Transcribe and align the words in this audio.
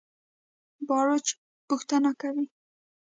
باروچ 0.87 1.27
پوښتنه 1.67 2.11
کوي. 2.21 2.45